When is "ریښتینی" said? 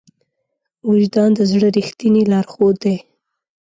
1.77-2.23